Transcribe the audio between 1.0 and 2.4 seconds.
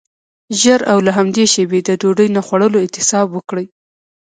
له همدې شیبې د ډوډۍ